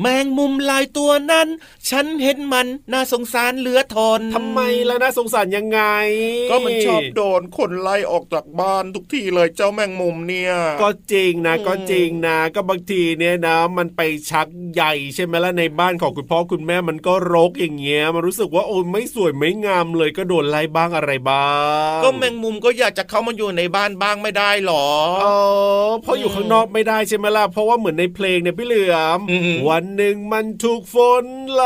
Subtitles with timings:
[0.00, 1.48] แมงมุมลายตัวนั้น
[1.90, 5.80] ฉันเห็นมันน่าสงสารเหลือทนทำไมล่ะนะสงสารยังไง
[6.50, 14.00] ก็มันชอบโดนคนไล่ออกจากบ้านทุกทีเลยเจ้าแมงมุมเนี่ย ก็จริงนะก็จริงนะ ก็บางทีเนี่ยนะ มันไป
[14.30, 21.48] ชักใหญ่ใช่ไหมล่ะในบ้านของคุณพ่อคุณแม่มันก็รกอย่างเงี้ยมันรู้สึกว่าโอ้ยไม่สวยไม่งามเลยก็โดนไล่บ้างอะไรบ้า
[21.96, 24.86] ง ก็แมงมุมก็อยากจะเข้ามาอยู่ในบ้านบ้างไม่ได้หรอ
[25.24, 25.36] อ๋อ
[26.02, 31.64] เพราะอยู่ข้างนอกไม่ได้ใช่ไหมล่ะเพราะว่าเหมือนในเพลงเนี่ยพี่เหลือมอือหือวันหนึ่งมันถูกฝนไหล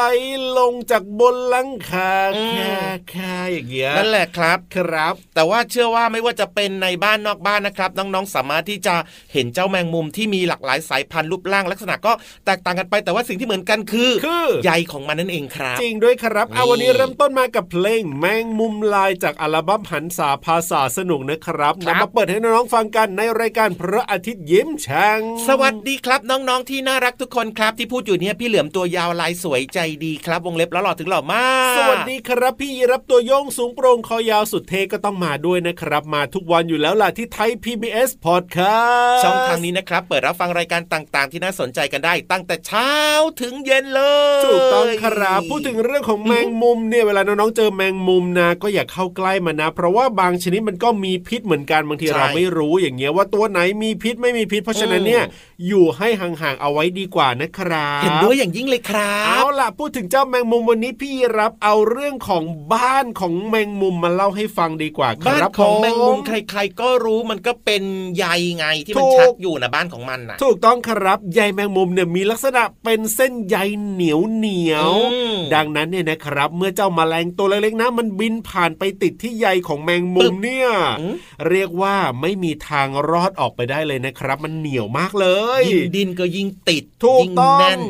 [0.59, 2.77] ลงจากบนหลังคาอืมแค่
[3.11, 8.95] แค่อย่างเงี้ยนั่นแหละครับครับ แต่ว่าเชื่อว่าไม่ว่าจะเป็นในบ้านนอกบ้านนะครับ น้องๆสามารถที่จะ
[9.33, 12.13] เห็นเจ้าแมงมุมที่มีหลากหลายสายพันธุ์รูปร่างลักษณะก็
[12.47, 42.93] แตกต่างกันไปแต่ว่าสิ่งที่เหมือนกันคือคือใยของมันนั่นเองครับ จริงด้วยครับเอานี่วันนี้เริ่มต้นมากับเพลงแมงมุมลายจากอัลบั้มหันษาภาษาสนุกนะครับครับนำมาเปิดให้น้องๆฟังกันในรายการพระอาทิตย์ยิ้มแฉ่งสวัสดีครับน้องๆที่น่ารักทุกคนครับที่พูดอยู่เนี่ยพี่เหลือมตัวยาวลายสวยใจดีครับวงเล็บแล้วหล่อถึงหล่อมากสวัสดีครับพี่ยีรับตัวโยงสูงโปร่งคอยาวสุดเท่ก็ต้องมาด้วยนะครับ มาทุกวันอยู่แล้วล่ะที่ไทย PBS Podcast ช่องทางนี้นะครับ เปิดรับฟังรายการต่างๆ ที่น่าสนใจกันได้ ตั้งแต่เช้า
[43.41, 44.03] ถึงเย็นเล
[44.41, 55.25] ยถูกต้องครับพูดถึงเรื่องของแมงมุมเนี่ยเวลาน้องๆเจอแมงมุมนะก็อย่าเข้าใกล้มันนะ เพราะว่าบางชนิดมันก็มีพิษเหมือนกันบางทีใช่เราไม่รู้อย่างเงี้ยว่าตัวไหนมีพิษไม่มีพิษ เพราะฉะนั้นเนี่ย
[55.67, 66.21] อยู่ให้ห่างๆเอาไว้ดีกว่านะครับเห็นด้วยอย่างยิ่งเลยครับเอาล่ะพูดถึงเจ้าแมงมุมวันนี้พี่รับเอาเรื่องของบ้านของแมงมุมมาเล่าให้ฟังดีกว่าคบ้านรับของแมงมุมผ
[66.51, 67.83] ใคร ๆ ก็รู้มันก็เป็น
[68.17, 68.25] ใย
[68.57, 73.57] ไงที่มันถูกชักอยู่นะบ้านของมันน่ะถูกต้องครับใยแมงมุมเนี่ยมีลักษณะเป็นเส้นใย
[73.91, 80.69] เหนียวเหนียวอืมดังนั้นเนี่ยนะครับ เมื่อเจ้าแมลงตัวเล็กๆนะมันบินผ่านไปติดที่ใยของแมงมุมเนี่ย
[81.01, 81.15] อืม
[81.49, 85.27] เรียกว่าไม่มีทางรอดออกไปได้เลยนะครับ มันเหนียวมากเล
[85.61, 87.88] ย ยิ่งดินก็ยิ่งติดถูกยิ่งต้องแน่นม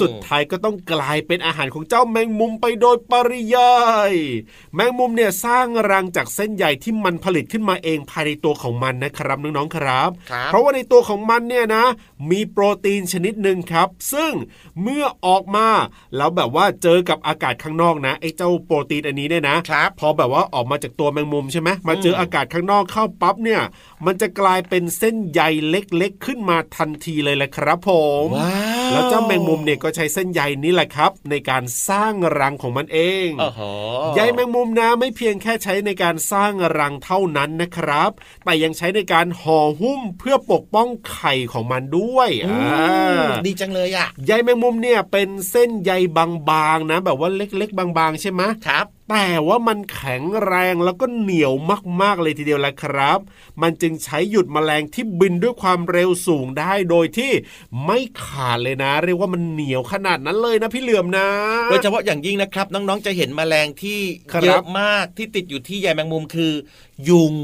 [0.00, 3.74] สุดท้ายก็ต้องกลายเป็นเป็นอาหารของเจ้าแมงมุมไปโดยปริยา
[4.10, 4.12] ย
[4.74, 11.84] แมงมุมเนี่ยสร้างรังจากเส้นใยที่มันผลิตขึ้นมาเองภายในตัวของมันนะครับน้องๆครับครับเพราะว่าในตัวของมันเนี่ยนะ
[12.30, 14.32] มีโปรตีนชนิดหนึ่งครับ ซึ่ง
[14.82, 15.68] เมื่อออกมา
[16.16, 23.62] แล้วแบบว่าเจอกับอากาศข้างนอกนะไอ้เจ้าโปรตีนอันนี้เนี่ยนะครับพอแบบว่าออกมาจากตัวแมงมุมใช่ไหมมาเจออากาศข้างนอกเข้าปั๊บเนี่ย
[24.06, 27.90] มันจะกลายเป็นเส้นใยเล็กๆ ขึ้นมาทันทีเลยแหละครับผ
[28.24, 33.60] มว้าวแล้วเจ้าแมงมุมเนี่ยก็ใช้เส้นใยนี้แหละครับ ในการสร้างรังของมันเองโอ้โห
[34.14, 38.10] ใยแมงมุมนะไม่เพียงแค่ใช้ในการสร้างรังเท่านั้นนะครับ
[38.44, 42.86] แต่ยังใช้ในการห่อหุ้มเพื่อปกป้องไข่ของมันด้วยอือ่า
[43.20, 51.52] มดีจังเลยอะใยแมงมุมเนี่ยเป็นเส้นใยบางๆนะ แบบว่าเล็กๆ บางๆ ใช่ไหมครับแต่ว่ามันแข็งแรงแล้วก็เหนียว
[52.02, 53.18] มากๆเลยทีเดียวแหละครับ
[53.62, 57.32] มันจึงใช้หยุดแมลงที่บินด้วยความเร็วสูงได้โดยที่
[57.86, 61.28] ไม่ขาดเลยนะ เรียกว่ามันเหนียวขนาดนั้นเลยนะพี่เหลือมนะ
[61.70, 64.00] โดยเฉพาะอย่างยิ่งนะครับ น้องๆจะเห็นแมลงที่
[64.32, 66.52] ครับเยอะมากที่ติดอยู่ที่ใยแมงมุมคือ
[67.08, 67.34] ยุง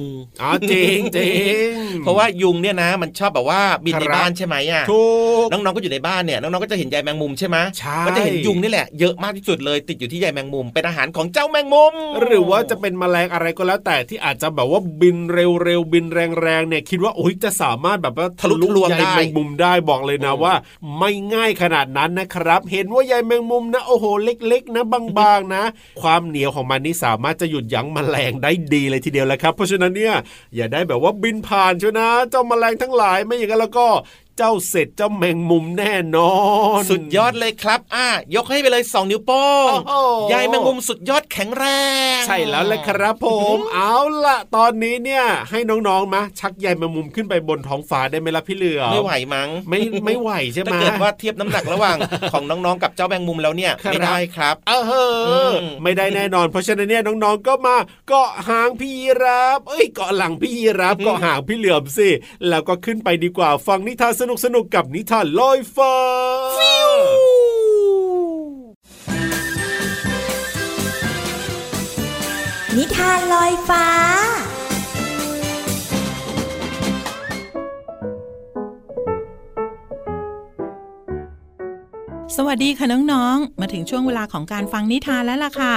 [0.42, 1.32] อ๋อจริงจริ
[1.62, 5.04] งเพราะว่ายุงเนี่ยนะ มันชอบแบบว่าบินในครับบ้านใช่ไหมอะถู
[5.44, 20.54] กน้องๆก็อยู่ในบ้านเนี่ยน้องๆก็จะเห็นใยแมงมุมใช่ไหมใช่ก็จะเห็นยุงนี่แหละเยอะมากที่สุดเลย ติดอยู่ที่ใยแมงมุมเป็นอาหารของเจ้าแมงมุม หรือว่าจะเป็นแมลงอะไรก็แล้วแต่ที่อาจจะแบบว่าบินเร็วๆบินแรงๆเนี่ยคิดว่าโอ้ยจะสามารถแบบว่าทะลุทะลวงใยได้แมงมุมได้บอกเลยนะโอ้ว่า
[20.98, 24.84] ไม่ง่ายขนาดนั้นนะครับ เห็นว่าใยแมงมุมนะโอ้โหเล็ก ๆ นะ
[25.18, 25.62] บางๆนะ
[26.02, 30.14] ความเหนียวของมันนี่สามารถจะหยุดยั้งแมลงได้ดีเลยทีเดียวแหละครับ เพราะฉะนั้นเนี่ย
[30.56, 33.86] อย่าได้แบบว่าบินผ่านเชียวนะ เจ้าแมลงทั้งหลายไม่อย่างนั้นแล้วก็
[34.42, 36.34] เจ้าเสร็จเจ้าแมงมุมแน่นอ
[36.78, 41.64] น สุดยอดเลยครับ อะยกให้ไปเลย2นิ้วโป้งโอ้โหใยแมงมุมสุดยอดแข็งแร
[42.18, 45.58] ง ใช่แล้วแหละครับผม เอาล่ะ ตอนนี้เนี่ยให้
[45.88, 51.96] น้องๆมาชักใยแมงมุมขึ้นไปบนท้องฟ้าได้ไหมล่ะพี่เหลือไม่ไหวมั้งไม่ไม่ไหวใช่ไหมถ้าเกิดว่าเทียบน้ำหนักระหว่าง
[52.32, 55.04] ของน้องๆกับเจ้าแมงมุมแล้วเนี่ยครับไม่ได้ครับ เออเฮ้
[55.48, 57.76] อมไม่ได้แน่นอน เพราะฉะนั้นเนี่ยน้องๆก็มา
[58.08, 62.08] เกาะหางพี่ยีรับ เอ้ยเกาะหลังพี่ยีรับเกาะหางพี่เหลือมสิ
[62.48, 65.94] แล้วก็ขึ้นไปดีกว่าฟังนิทานสนุกสนุกกับนิทานลอยฟ้า
[72.76, 73.86] นิทานลอยฟ้า
[82.36, 85.74] สวัสดีค่ะน้องๆ มาถึงช่วงเวลาของการฟังนิทานแล้วล่ะค่ะ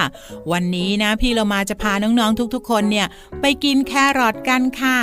[0.52, 3.08] วันนี้นะพี่เรามาจะพาน้องๆทุกๆ คนเนี่ย
[3.42, 4.98] ไปกินแครอทกันค่ะ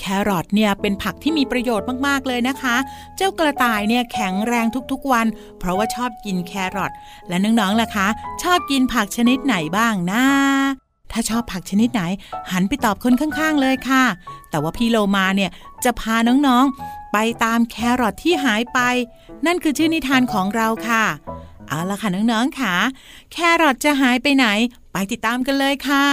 [0.00, 2.76] แครอทเนี่ยเป็นผักที่มีประโยชน์มากๆเลยนะคะ
[3.16, 5.26] เจ้ากระต่ายเนี่ยแข็งแรงทุกๆวัน
[5.58, 6.92] เพราะว่าชอบกินแครอท
[7.28, 8.06] และน้องๆล่ะคะ
[8.42, 10.24] ชอบกินผักชนิดไหนบ้างนะ
[11.12, 12.02] ถ้าชอบผักชนิดไหน
[12.52, 14.04] หันไปตอบคนข้างๆเลยค่ะ
[14.50, 15.50] แต่ว่าพี่โลมาเนี่ย
[15.84, 18.80] จะพาน้องๆ ไปตามแครอทที่หายไป
[19.46, 21.04] นั่นคือชื่อนิทานของเราค่ะ
[21.68, 22.74] เอาละค่ะน้องๆค่ะ
[23.32, 24.46] แครอทจะหายไปไหน
[24.92, 26.06] ไปติดตามกันเลยค่ะ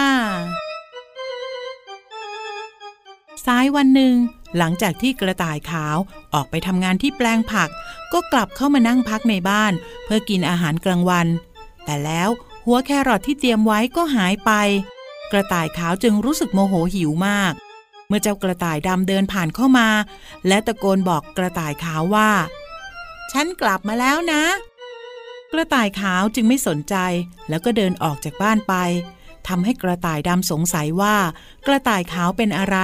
[3.45, 4.15] สายวันหนึ่ง
[4.57, 5.97] หลังจากที่กระต่ายขาว
[6.33, 7.69] ออกไปทำงานที่แปลงผัก
[8.13, 9.73] ก็กลับเข้ามานั่งพักในบ้าน
[10.03, 11.27] เพื่อกินอาหารกลางวัน
[11.85, 12.29] แต่แล้ว
[12.65, 14.51] หัวแครอทที่เตรียมไว้ก็หายไป
[15.31, 17.53] กระต่ายขาวจึงรู้สึกโมโหหิวมาก
[18.09, 19.87] เมื่อเจ้ากระต่ายดำเดินผ่านเข้ามา
[20.47, 22.29] และตะโกนบอกกระต่ายขาวว่า
[23.31, 24.43] ฉันกลับมาแล้วนะ
[25.53, 26.95] กระต่ายขาวจึงไม่สนใจ
[27.49, 28.73] แล้วก็เดินออกจากบ้านไป
[29.47, 31.15] ทำให้กระต่ายดำสงสัยว่า
[31.67, 32.77] กระต่ายขาวเป็นอะไร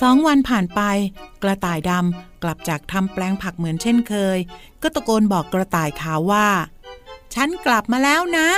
[0.00, 0.80] สองวันผ่านไป
[1.42, 4.38] กระต่ายดำกลับจากทำแปลงผักเหมือนเช่นเคย
[4.82, 6.48] ก็ตะโกนบอกกระต่ายขาวว่า
[7.34, 8.48] ฉันกลับมาแล้วนะ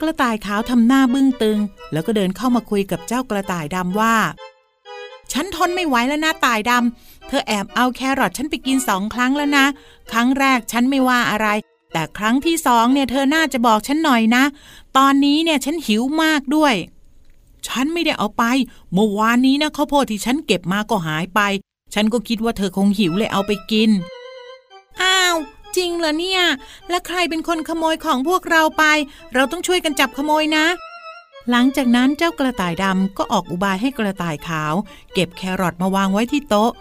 [0.00, 1.58] กระต่ายขาวทำหน้าบึ้งตึง
[1.92, 4.16] แล้วก็เดินเข้ามาคุยกับเจ้ากระต่ายดำว่า
[5.32, 9.66] ฉันทนไม่ไหวแล้วนะตายดำ เธอแอบเอาแครอทฉันไปกินสองครั้งแล้วนะ
[10.12, 11.48] ครั้งแรกฉันไม่ว่าอะไร
[11.92, 14.44] แต่ครั้งที่สองเนี่ยเธอน่าจะบอกฉันหน่อยนะ
[14.96, 16.74] ตอนนี้เนี่ยฉันหิวมากด้วย
[17.68, 18.44] ฉันไม่ได้เอาไป
[18.92, 21.40] เมื่อวานนี้นะข้าวโพดที่ฉันเก็บมาก็หายไป
[21.94, 23.90] ฉันก็คิดว่าเธอคงหิวเลยเอาไปกิน
[25.02, 25.36] อ้าว
[25.76, 26.42] จริงเหรอเนี่ย
[26.90, 28.84] และใครเป็นคนขโมยของพวกเราไป
[29.34, 30.66] เราต้องช่วยกันจับขโมยนะ
[31.50, 34.74] หลังจากนั้นเจ้ากระต่ายดำก็ออกอุบายให้กระต่ายขาว
[35.12, 36.72] เก็บแครอทมาวางไว้ที่โต๊ะ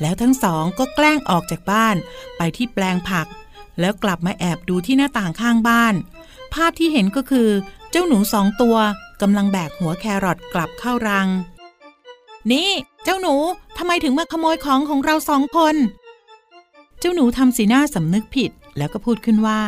[0.00, 1.96] แล้วทั้งสองก็แกล้งออกจากบ้าน
[2.36, 3.26] ไปที่แปลงผัก
[3.80, 5.94] แล้วกลับมาแอบดูที่หน้าต่างข้างบ้าน
[6.54, 7.48] ภาพที่เห็นก็คือ
[7.90, 8.76] เจ้าหนูสองตัว
[9.22, 11.28] กำลังแบกหัวแครอทกลับเข้ารัง
[12.52, 12.70] นี่
[13.04, 13.34] เจ้าหนู
[13.78, 15.76] ทำไมถึงมาขโมยของของเราสองคน
[17.00, 19.60] เจ้าหนูทำสีหน้าสำนึกผิด แล้วก็พูดขึ้นว่า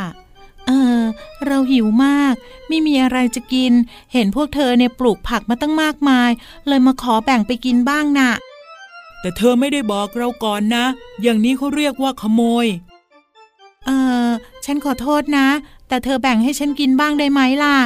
[0.67, 0.71] เอ
[1.01, 1.03] อ
[1.47, 2.35] เราหิวมาก
[2.69, 3.73] ไม่มีอะไรจะกิน
[4.13, 6.31] เห็นพวกเธอเนี่ยปลูกผักมาตั้งมากมาย
[6.69, 8.31] เลยมาขอแบ่งไปกินบ้างน่ะ
[9.21, 10.85] แต่เธอไม่ได้บอกเราก่อนนะ
[11.23, 12.67] อย่างนี้เขาเรียกว่าขโมย
[13.87, 13.91] เอ
[14.27, 14.29] อ
[14.65, 15.49] ฉันขอโทษนะ
[15.89, 17.77] แต่เธอแบ่งให้ฉันกินบ้างได้ไหมล่ะ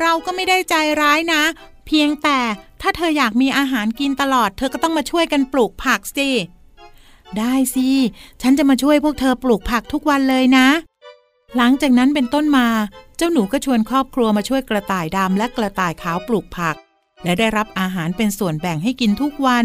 [0.00, 1.42] เราก็ไม่ได้ใจร้ายนะ
[1.86, 2.38] เพียงแต่
[2.80, 6.28] ถ้าเธออยากมีอาหารกินตลอด เธอก็ต้องมาช่วยกันปลูกผักสิ
[7.38, 7.88] ได้สิ
[8.42, 10.66] ฉันจะมาช่วยพวกเธอปลูกผักทุกวันเลยนะ
[11.56, 12.68] หลังจากนั้นเป็นต้นมา
[13.16, 16.76] เจ้าหนูก็ชวนครอบครัวมาช่วยกระต่ายดำและกระต่ายขาวปลูกผัก
[17.24, 19.64] และได้รับอาหารเป็นส่วนแบ่งให้กินทุกวัน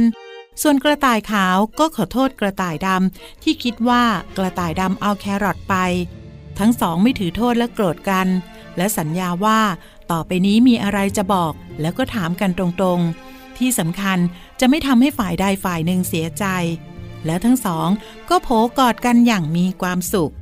[0.61, 4.03] ส่วนกระต่ายขาวก็ขอโทษกระต่ายดำที่คิดว่า
[4.37, 5.75] กระต่ายดำเอาแครอทไป
[6.59, 8.27] ทั้งสองไม่ถือโทษและโกรธกัน
[8.77, 9.61] และสัญญาว่า
[10.11, 14.17] ต่อไปนี้มีอะไรจะบอก แล้วก็ถามกันตรงๆ ที่สำคัญ
[14.59, 16.45] จะไม่ทำให้ฝ่ายใดฝ่ายหนึ่งเสียใจ
[17.25, 17.87] แล้วทั้งสอง
[18.29, 18.49] ก็โผ
[18.79, 20.33] กอดกันอย่างมีความสุข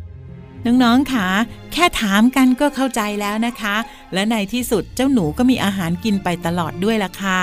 [0.65, 1.27] น้องๆค่ะ
[1.74, 3.75] แค่ถามกันก็เข้าใจแล้วนะคะ
[4.13, 7.41] และในที่สุดเจ้าหนูก็มีอาหารกินไปตลอดด้วยละค่ะ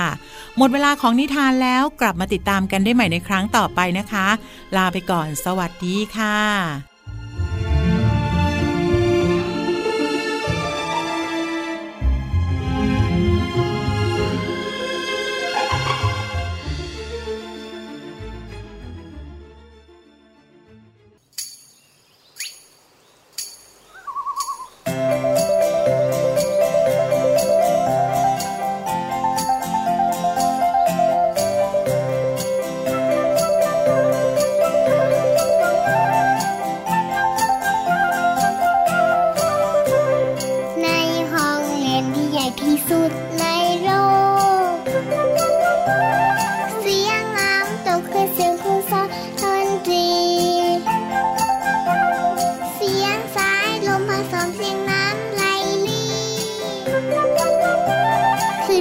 [0.57, 4.27] หมดเวลาของนิทานแล้วกลับมาติดตามกันได้ใหม่ในครั้งต่อไปนะคะ
[4.75, 6.90] ลาไปก่อนสวัสดีค่ะ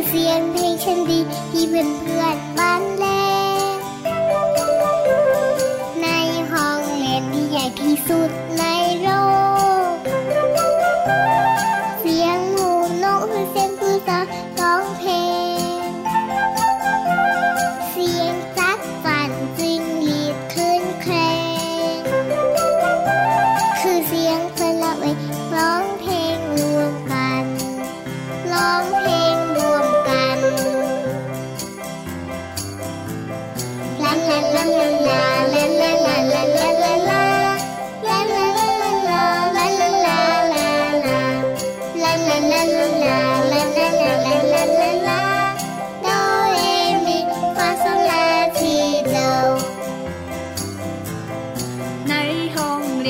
[0.08, 1.18] เสียงเพลงฉันดี
[1.50, 3.04] ที่เพื่อนเพื่อนบ้านแล
[6.02, 6.06] ใน
[6.50, 8.64] ห้องเรียนที่ใหญ่ที่สุดใน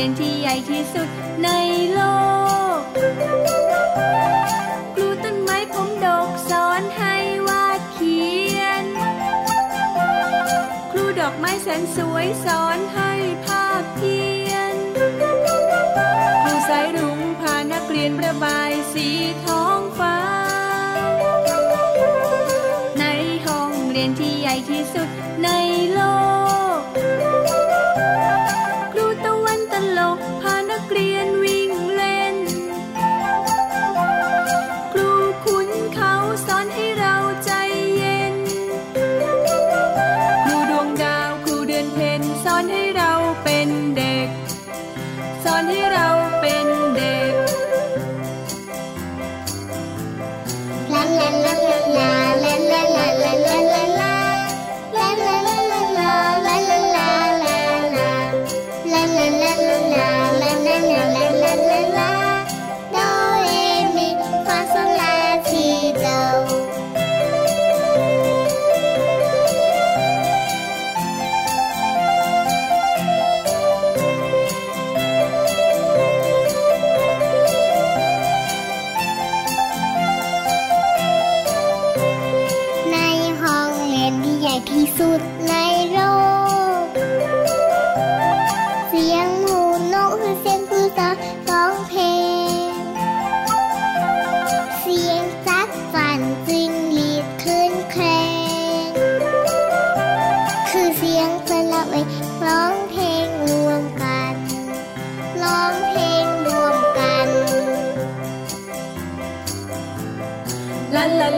[0.00, 1.08] รียนที่ใหญ่ที่สุด
[1.44, 1.48] ใน
[1.92, 2.00] โล
[2.78, 2.80] ก
[4.94, 7.14] ครูต้นไม้ผมดกสอนให้
[7.48, 8.20] วาดเขี
[8.58, 8.84] ยน
[10.90, 13.12] ครูดอกไม้แสนสวยสอนให้
[13.46, 14.74] ภาพเพียน
[16.42, 19.08] ครูสายรุ้งพานักเรียนประบายสี
[19.44, 19.80] ทอง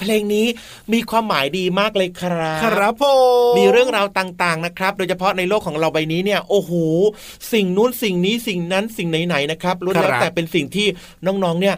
[0.00, 0.46] เพลงนี้
[0.92, 3.04] มีความหมายดีมากเลยครับ ครับผ
[3.52, 6.72] มมีเรื่องราวต่างๆนะครับ โดยเฉพาะในโลกของเราใบนี้เนี่ย โอ้โห
[7.52, 10.86] สิ่งนู้นสิ่งนี้สิ่งนั้นสิ่งไหนๆนะครับล้วนแล้วแต่เป็นสิ่งที่
[11.26, 11.76] น้องๆเนี่ย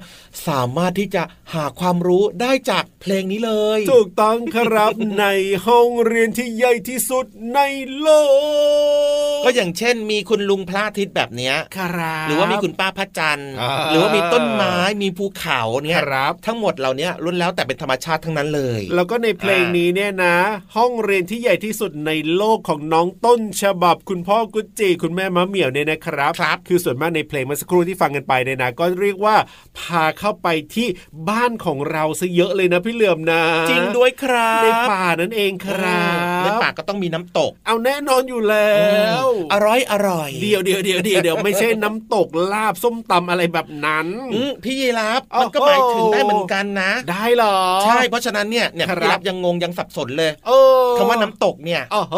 [0.48, 1.22] สามารถที่จะ
[1.54, 4.90] หาความรู้ได้จากเพลงนี้เลย ถูกต้องครับ
[5.20, 5.26] ใน
[5.66, 7.60] ห้องเรียนที่ใหญ่ที่สุดใน
[8.00, 8.08] โล
[9.38, 20.36] ก ก็อย่างเช่น มีคุณลุงพระอาทิตย์แบบเนี้ยครับหรือว่ามีคุณป้าพระจันทร์อ่าหรือว่ามีต้นไม้มีภูเขาเนี่ยครับทั้งหมดเหล่านี้ล้วนแล้วแต่เป็นธรรมชาติทั้งนั้นเลย แล้วก็ในเพลงนี้เนี่ยนะ
[20.76, 29.36] ห้องเรียนที่ใหญ่ที่สุดในโลกของน้องต้นฉบับ คุณพ่อกุจจีคุณแม่มะเหมี่ยวเนี่ยนะครับครับ คือส่วนมากในเพลงเมื่อสักครู่ที่ฟังกันไปเนี่ยนะก็เรียกว่า
[29.78, 30.88] พาเข้าไปที่
[31.28, 38.72] บ้านของเราซะเยอะเลยนะพี่เหลือมนะ จริงด้วยครับในป่านั่นเองครับในป่าก็ต้องมีน้ำตก เอาแน่นอนอยู่แล้
[39.24, 50.50] ว อร่อยอร่อยเดี๋ยวเดี๋ยวเดี๋ยวเดี๋ยวเดี๋ยวไม่ใช่น้ำตกลาบส้มตำอะไรแบบนั้นอืมพี่ยีรับโอ้โหมันก็หมายถึงได้เหมือนกันนะ ได้เหรอใช่เพราะฉะนั้นเนี่ยเนี่ยครับพี่รับยังงงยังสับสนเลยเอ
[50.86, 52.16] อคำว่าน้ำตกเนี่ยอ๋อเห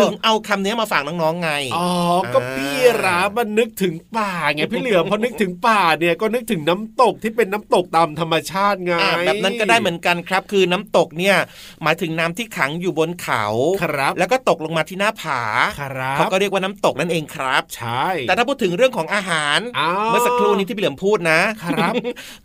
[0.00, 1.88] ถึงเอาคำนี้มาฝากน้องๆไงอ๋อ
[2.34, 11.36] ก็พี่รับมันนึกถึงป่าไงพี่เหลือมพอนึกถึงป่าเนี่ยก็นึกถึงน้ำตกที่เป็นน้ำตกตามธรรมชาติไงอ่าแบบนั้นก็ได้เหมือนกันครับ คือน้ำตกเนี่ย
[11.82, 13.44] หมายถึงน้ำที่ขังอยู่บนเขา
[13.82, 15.40] ครับแล้วก็ตกลงมาที่หน้าผา
[15.80, 21.94] ครับเขาก็เรียกว่าน้ำตกนั่นเองครับใช่แต่ถ้าพูดถึงเรื่องของอาหารอ้าวเมื่อสักครู่นี้ที่พี่เหลือมพูดนะครับ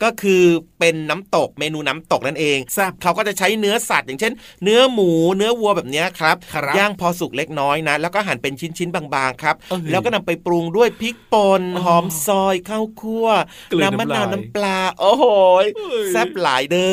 [0.03, 0.43] ก็คือ
[0.79, 4.34] เป็นน้ำตกเมนูน้ำตกนั่นเองแซ่บเขาก็จะใช้เนื้อสัตว์อย่างเช่น
[4.64, 13.28] เนื้อหมู เนื้อวัวแบบเนี้ยครับครับย่างพอสุกเล็กน้อยนะ แล้วก็หั่นเป็นชิ้นๆบางๆครับเอ้ยแล้วก็นำไปปรุงด้วยพริกป่นอ๋อหอมซอยข้าวคั่ว
[13.72, 15.26] กลืนน้ำมะนาวน้ำลายน้ำปลา โอ้โห
[15.64, 16.92] ยเอ้ยแซ่บหลายเด้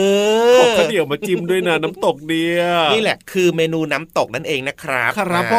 [0.59, 2.61] ขออข้าวเหนียวมาจิ้มด้วยนะน้ำตกเดีย
[2.92, 5.54] นี่แหละคือเมนูน้ำตกนั่นเองนะครับครับอ่าผ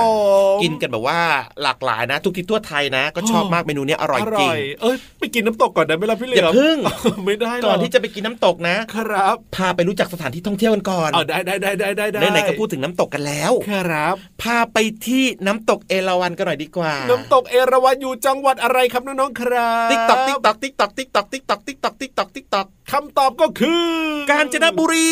[0.59, 1.19] มกินกันแบบว่า
[1.63, 6.77] หลากหลายนะ ทุกทิศทั่วไทยนะ ก็ชอบมากเมนูเนี้ยอร่อยจริงเอ้ยไปกินน้ำตกก่อนได้ไหมล่ะพี่เหลือย่าอมพึ่ง
[7.25, 23.89] ไม่ได้หรก่อนที่จะไปกินน้ำตกนะครับ พาไปรู้จักสถานที่ท่องเที่ยวกันก่อนเอาได้ได้ได้ได้ได้ได้ไหนๆก็พูดถึงน้ำตกกันแล้วครับ พาไปที่น้ำตกเอราวัณกันหน่อยดีกว่า น้ำตกเอราวัณอยู่จังหวัดอะไรครับน้องๆครับติ๊กตอกติ๊กตอกติ๊กตอกติ๊กตอกติ๊กตอกติ๊กตอกติ๊กตอกติ๊กตอกคำตอบก็คือ
[24.31, 25.11] กาญจนบุรี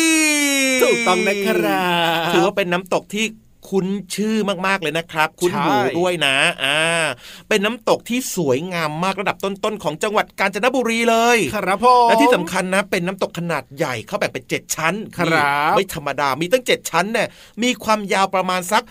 [0.82, 1.86] ถูกต้องนะครั
[2.28, 3.24] บถือว่าเป็นน้ำตกที่
[3.70, 6.78] คุ้นชื่อมากๆเลยนะครับ คุ้นหูใช่ด้วยนะอ่า
[7.48, 15.42] เป็นน้ำตกที่สวยงามมากระดับต้นๆของจังหวัดกาญจนบุรีเลยครับผมและที่สำคัญนะ เป็นน้ำตกขนาดใหญ่เขาแบ่งเป็นเจ็ดชั้นครับนี่
[15.76, 17.28] ไม่ธรรมดามีตั้งเจ็ดชั้นเนี่ย
[17.62, 18.82] มีความยาวประมาณสัก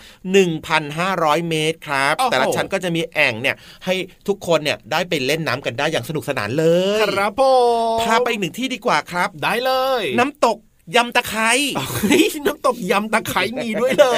[0.70, 3.94] 1,500 เมตรครับโอ้โหแต่ละชั้นก็จะมีแอ่งเนี่ยให้
[4.28, 6.66] ทุกคนเนี่ยได้ไปเล่นน้ำกันได้อย่างสนุกสนานเล
[6.98, 7.42] ย ครับผ
[7.96, 10.58] มพาไปอีกหนึ่งที่ดีกว่าครับ ได้เลย น้ำตก
[10.96, 11.50] ยำตะไคร้
[12.02, 14.14] เฮ้ยน้ำตกยำตะไคร้มีด้วยเหรอ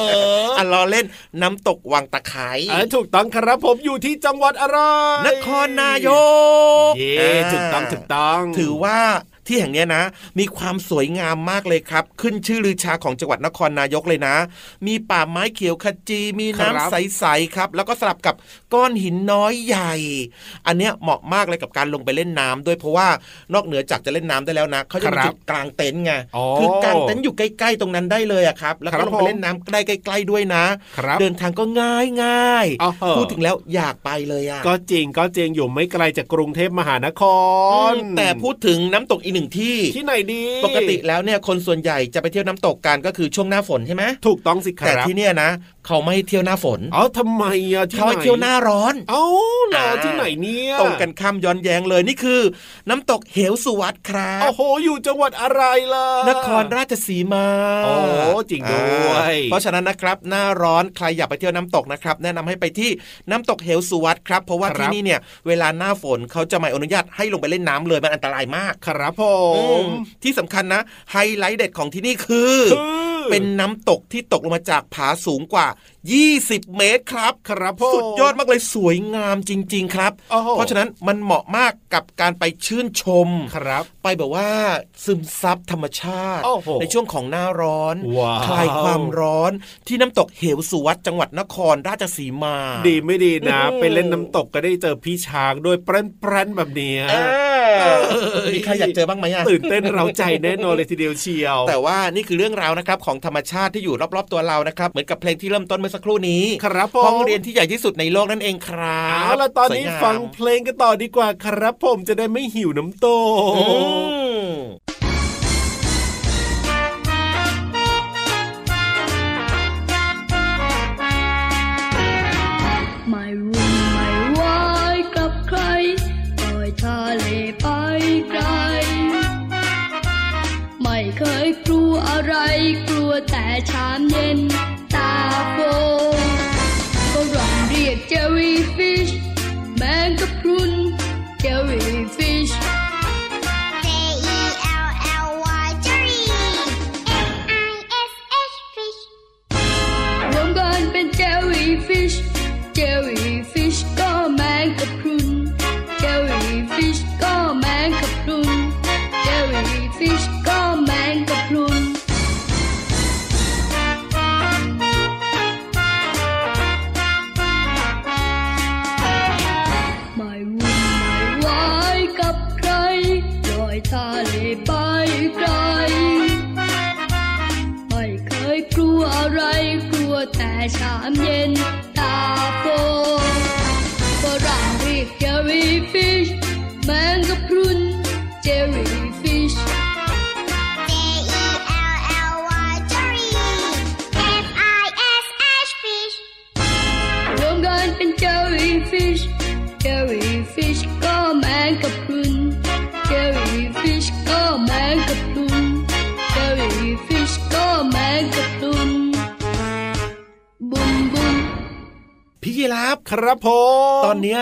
[0.58, 1.06] อะรอเล่น
[1.42, 4.78] น้ำตกวังตะไคร้เออถูกต้องครับผมอยู่ที่จังหวัดอะไร
[5.26, 6.08] นครนาย
[6.90, 8.98] กเย่อ่าถูกต้องถูกต้อง ถือว่า
[9.48, 10.02] ที่แห่งเนี้ยนะ
[10.38, 14.36] มีความสวยงามมากเลยครับ ขึ้นชื่อลือชาของจังหวัดนครนายกเลยนะ
[14.86, 18.34] มีป่าไม้เขียวขจี มีน้ำใสๆครับ แล้วก็สลับกับ
[18.74, 19.94] ก้อนหินน้อยใหญ่
[20.66, 23.08] อันเนี้ยเหมาะมากเลยกับการลงไปเล่นน้ำด้วยเพราะว่า
[23.54, 30.64] นอกเหนือจากจะเล่นน้ำได้แล้วนะเขาจะมีจุดกลางเต็นท์ไงอ๋อคือกลางเต็นท์อยู่ใกล้ๆตรงนั้นได้เลยอะครับ แล้วครัก็บลงไปเล่นน้ำได้ใกล้ๆด้วยนะ
[30.98, 37.22] ครับเดินทางก็ง่ายง่ายๆอ้าวเหรอพูดถึงแล้วอยากไปเลยอะก็จริงก็จริงอยู่ไม่ไกลจากกรุงเทพมหานค
[37.90, 45.50] ร แต่พูดถึงน้ำตกอีกหนึ่งที่ที่ไหนดี ปกติแล้วเนี่ยคนส่วนใหญ่จะไปเที่ยวน้ำตกกันก็คือช่วงหน้าฝนใช่ไหมถูกต้องสิคแต่รับที่เนี่ยนะ
[45.86, 47.44] เขาไม่ให้เที่ยวหน้าฝนอ๋อทำไม
[47.74, 49.24] อะที่เขาไหนให้เที่ยวหน้าร้อนเอ้า
[49.68, 52.40] เหรออ่าที่ไหนเนี่ยตรงกันข้ามย้อนแย้งเลยนี่คือ
[52.88, 55.62] น้ำตกเหวสุวัสดครับโอ้โหอยู่จังหวัดอะไร
[55.94, 57.46] ล่ะนครราชสีมา
[57.84, 57.94] โอ้
[58.50, 58.78] จริงด้
[59.10, 62.90] วยอ่าเพราะฉะนั้นนะครับหน้าร้อนใครอยากไปเที่ยวน้ำตกนะครับ แนะนำให้ไปที่
[63.30, 69.86] น้ำตกเหวสุวัสดครับ เพราะว่าที่นี่เนี่ยเวลาหน้าฝนเขาจะไม่อนุญาตให้ลงไปเล่นน้ำเลยมันอันตรายมากครับผอืมม
[70.22, 72.84] ที่สำคัญนะ ไฮไลท์เด็ดของที่นี่คือคื
[73.28, 75.66] อเป็นน้ำตกที่ตกลงมาจากผาสูงกว่า
[76.14, 84.48] 20 เมตรครับครับผมสุดยอดมากเลยสวยงามจริง ๆ ครับโอ้โหเพราะฉะนั้นมันเหมาะมากกับการไปชื่นชมครับ ไปแบบว่า
[85.04, 89.52] ซึมซับธรรมชาติโอ้โหในช่วงของหน้าร้อนว้าวคลายความร้อน
[89.86, 97.16] ที่น้ำตกเหวสุวัตจังหวัดนครราชสีมา ดีไม่ดีนะอืมไปเล่นน้ำตกก็ได้เจอพี่ช้างด้วยแปรนๆแบบเนี้ยเอ
[98.42, 113.06] อมีใครอยากเจอบ้างไหมอะตื่นเต้นเราใจแน่นอนเลยทีเดียวเชียว แต่ว่านี่คือเรื่องราวนะครับของธรรมชาติที่อยู่รอบๆตัวเรานะครับเหมือนกับเพลงที่เริ่มต้นเมื่อสักครู่นี้ครับผมห้องเรียนที่ใหญ่ที่สุดในโลกนั่นเองครับเอาละตอนนี้สวยงามฟังเพลงกันต่อดีกว่าครับผมจะได้ไม่หิวน้ำโต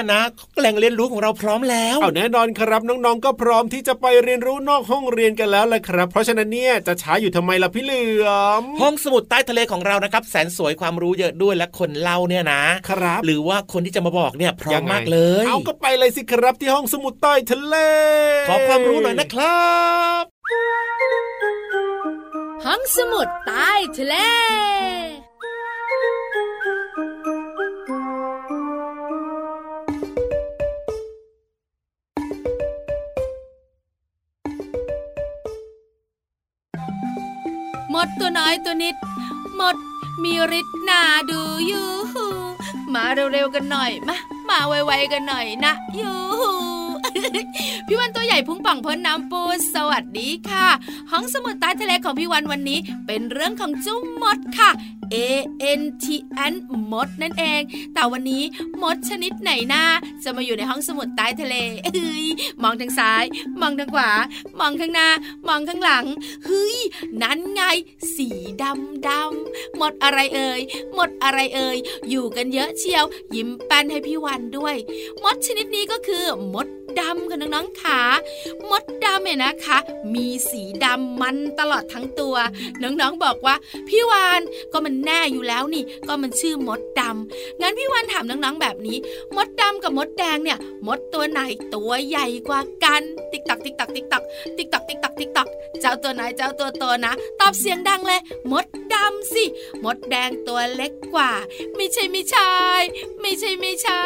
[0.02, 0.22] นเนี้ยนะ
[0.60, 8.28] แหล่งเรียนรู้ของเราพร้อมแล้วเอาแน่นอนครับน้องๆ ก็พร้อมที่จะไปเรียนรู้นอกห้องเรียนกันแล้วแหละครับ เพราะฉะนั้นเนี่ยจะช้าอยู่ทำไมล่ะพี่เหลือ
[8.60, 17.76] มห้องสมุดใต้ทะเลของเรานะครับ แสนสวยความรู้เยอะด้วยและคนเล่าเนี่ยนะครับ หรือว่าคนที่จะมาบอกเนี่ยพร้อมยังไงมากเลย เอาก็ไปเลยสิครับที่ห้องสมุดใต้ทะเล
[18.48, 19.64] ขอความรู้หน่อยนะครั
[20.22, 20.22] บ
[22.64, 24.14] ห้องสมุดใต้ทะเล
[38.06, 38.96] ดตัวน้อยตัวนิด
[39.56, 39.76] หมด
[40.22, 41.40] มีฤทธิ์หนาดู
[41.70, 42.26] ยูหู
[42.94, 44.16] มาเร็วๆกันหน่อยมา
[44.48, 46.83] มาไวๆกันหน่อยนะยูหู
[47.86, 49.42] พี่วันตัวใหญ่พุงป่องพ้นน้ำปู
[49.74, 50.68] สวัสดีค่ะ
[51.12, 54.70] ห้องสมุดใต้ทะเลของพี่วันวันนี้ เป็นเรื่องของเจุ้มมดค่ะ
[55.14, 55.16] A
[55.80, 56.04] N T
[56.52, 56.54] N
[56.92, 57.60] มดนั่นเอง
[57.94, 58.42] แต่วันนี้
[58.82, 59.84] มดชนิดไหนนะ
[60.22, 61.54] จะมาอยู่ในห้องสมุดใต้ทะเล
[61.94, 62.26] เฮ้ย
[62.62, 63.24] มองทางซ้าย
[63.60, 64.10] มองทางขวา
[64.60, 65.08] มองข้างหน้า
[65.48, 66.04] มองข้างหลัง
[66.46, 66.76] เฮ้ย
[67.22, 67.62] นั่นไง
[68.14, 68.28] สี
[68.62, 70.60] ดำดำมดอะไรเอ่ย
[70.98, 71.76] มดอะไรเอ่ย
[72.10, 74.76] อยู่กันเยอะเชียว ยิ้มแป้นให้พี่วันด้วย
[75.22, 76.24] มดชนิดนี้ก็คือ
[76.54, 76.68] มด
[77.00, 78.00] ดำค่ะน้องๆขา
[78.70, 79.78] มดดำเนี่ยนะคะ
[80.14, 82.36] มีสีดำมันตลอดทั้งตัว
[82.82, 83.54] น้องๆบอกว่า
[83.88, 84.40] พี่วาน
[84.72, 88.98] ก็มันแน่อยู่แล้วนี่ ก็มันชื่อมดดำงั้นพี่วานถามน้องๆแบบนี้
[89.36, 91.40] มดดำกับมดแดงเนี่ย มดตัวไหน
[91.74, 94.22] ตัวใหญ่กว่ากัน ติ๊กตักติ๊กตักติ๊กตัก
[94.56, 95.48] ติ๊กตักติ๊กตักติ๊กตัก
[95.80, 98.20] เจ้าตัวไหนเจ้าตัวโตนะ ตอบเสียงดังเลย
[98.52, 99.44] มดดำสิ
[99.84, 101.32] มดแดงตัวเล็กกว่า
[101.76, 102.52] ไม่ใช่ไม่ใช่
[103.20, 104.04] ไม่ใช่ไม่ใช่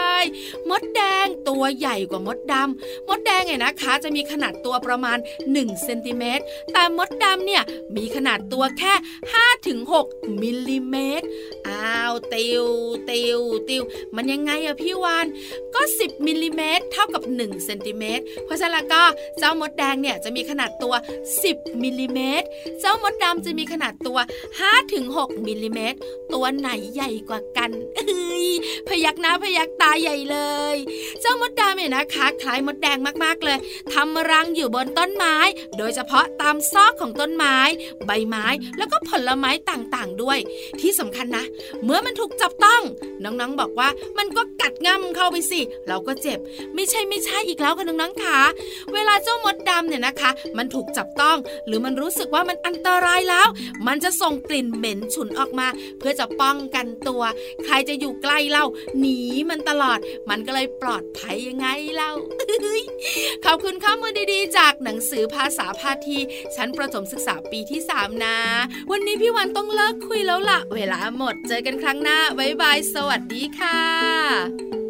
[0.69, 5.19] มดแดงตัวใหญ่กว่ามดดำมดแดงเนี่ยนะคะ จะมีขนาดตัวประมาณ
[5.51, 7.63] 1เซนติเมตรแต่มดดำเนี่ย
[7.97, 8.95] มีขนาดตัวแค่
[9.31, 9.79] 5ถึง
[10.11, 11.27] 6มิลลิเมตร
[11.69, 12.67] อ้าวติว
[13.11, 13.83] ติวติว
[14.17, 15.27] มันยังไงอะพี่วาน
[15.75, 19.03] ก็ 10มิลลิเมตรเท่ากับ1เซนติเมตรเพราะฉะนั้นก็
[19.39, 20.95] เจ้ามดแดงเนี่ยจะมีขนาดตัว
[21.39, 22.47] 10มิลลิเมตร
[22.81, 24.19] เจ้ามดดำจะมีขนาดตัว
[24.55, 25.99] 5ถึง6มิลลิเมตร
[26.35, 28.47] ตัวไหนใหญ่กว่ากันเอ้ย
[28.89, 30.39] พยักหน้าพยักตาใหญ่เล
[30.75, 30.77] ย
[31.21, 33.59] เจ้ามดดำเนี่ยนะคะ คล้ายมดแดงมากๆเลย
[33.93, 35.37] ทำรังอยู่บนต้นไม้
[35.79, 37.57] โดยเฉพาะตามซอกของต้นไม้
[38.07, 38.47] ใบไม้
[38.79, 40.39] แล้วก็ผลไม้ต่างๆด้วย
[40.81, 41.45] ที่สำคัญนะ
[41.85, 42.83] เมื่อมันถูกจับต้อง
[43.25, 43.89] น้องๆบอกว่า
[44.19, 46.39] มันก็กัดง่ำเข้าไปสิ เราก็เจ็บ
[46.75, 48.39] ไม่ใช่ไม่ใช่อีกแล้วค่ะน้องๆค่ะ
[48.95, 51.37] เวลาเจ้ามดดำเนี่ยนะคะ มันถูกจับต้อง
[51.67, 53.49] หรือมันรู้สึกว่ามันอันตรายแล้ว
[53.87, 55.67] มันจะส่งกลิ่นเหม็นฉุนออกมา
[55.99, 57.23] เพื่อจะป้องกันตัว
[57.65, 58.67] ใครจะอยู่ใกล้เล่า
[58.99, 59.19] หนี
[59.51, 59.99] มันตลอด
[60.31, 62.13] มันก็เลยปลอดภัยยังไงเล่า
[63.45, 66.19] ขอบคุณข้อมูลดีๆ จากหนังสือภาษาพาที
[66.55, 68.39] ชั้นประถมศึกษาปีที่ 3 นะ
[68.91, 74.88] วันนี้พี่วันต้องเลิกคุยแล้วล่ะ เวลาหมดเจอกันครั้งหน้า บ๊ายบาย สวัสดีค่ะ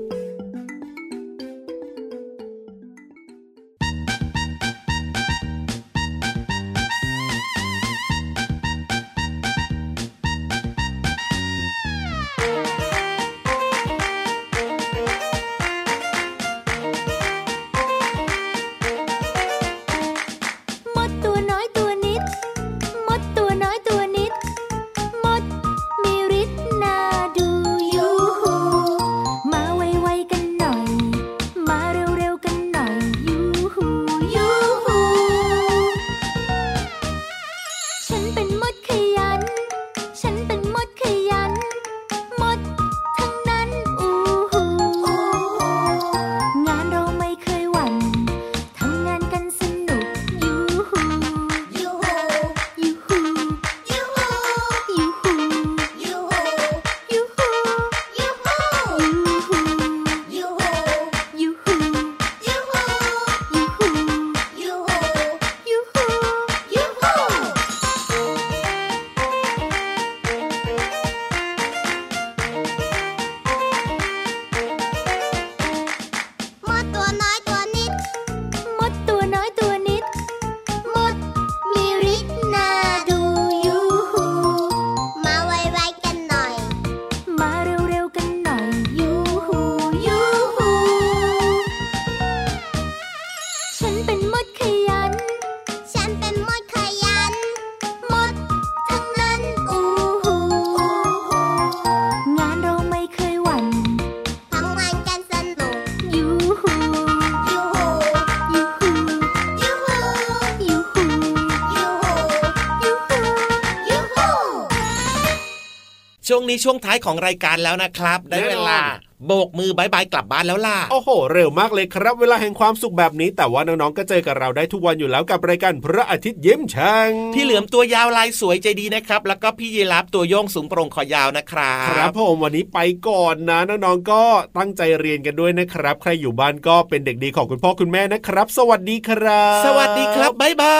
[116.51, 118.79] นี้ช่วงท้ายของรายการแล้วนะครับ ได้เวลา
[119.27, 134.23] โบกมือบายบายกลับบ้านแล้วล่ะ โอ้โห เร็วมากเลยครับ เวลาแห่งความสุขแบบนี้ แต่ว่าน้องๆก็เจอกับเราได้ทุกวันอยู่แล้วกับรายการพระอาทิตย์ยิ้มแฉ่งพี่เหลือมตัวยาวลายสวยใจดีนะครับ แล้วก็พี่ยีราฟตัวโย่งสูงโปร่งคอยาวนะครับครับผมวันนี้ไปก่อนนะน้องๆก็
[134.59, 140.77] ตั้งใจเรียนกันด้วยนะครับ ใครอยู่บ้านก็เป็นเด็กดีของคุณพ่อคุณแม่นะครับ สวัสดีครับ สวัสดีครับบายบา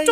[0.00, 0.09] ย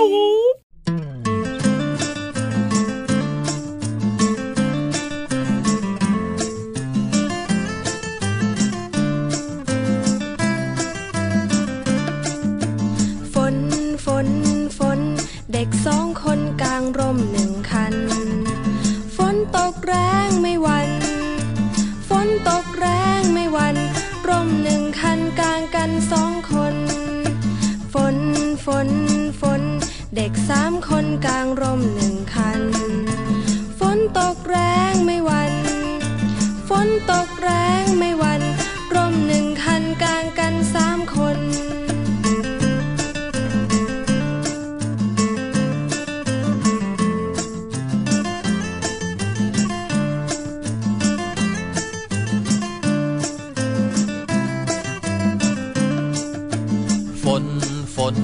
[58.15, 58.17] น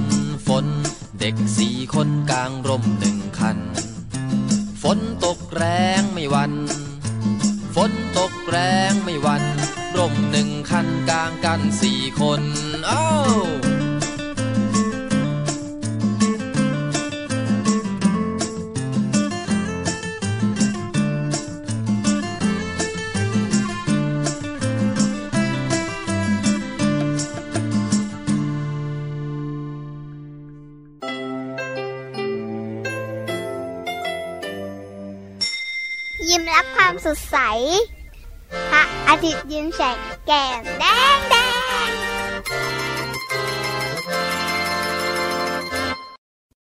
[0.48, 0.66] ฝน
[1.20, 3.58] เด็กสี่คนกลางร่มหนึ่งคัน
[4.82, 5.64] ฝนตกแร
[6.00, 6.52] งไม่วัน
[7.74, 8.58] ฝนตกแร
[8.90, 9.44] งไม่วัน
[9.96, 12.42] ร่มหนึ่งคันกลางกันสี่คน
[12.86, 13.04] เอ้า
[40.30, 40.73] ยิ้